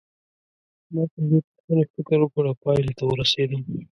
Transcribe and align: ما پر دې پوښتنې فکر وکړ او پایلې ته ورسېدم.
ما 0.93 1.03
پر 1.11 1.21
دې 1.29 1.39
پوښتنې 1.47 1.83
فکر 1.93 2.17
وکړ 2.21 2.43
او 2.49 2.55
پایلې 2.63 2.93
ته 2.99 3.03
ورسېدم. 3.07 3.61